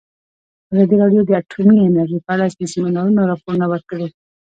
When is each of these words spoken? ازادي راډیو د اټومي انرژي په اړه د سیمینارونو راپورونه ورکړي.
ازادي 0.73 0.95
راډیو 1.03 1.21
د 1.25 1.31
اټومي 1.39 1.75
انرژي 1.87 2.19
په 2.25 2.31
اړه 2.35 2.45
د 2.59 2.61
سیمینارونو 2.73 3.27
راپورونه 3.31 3.65
ورکړي. 3.73 4.07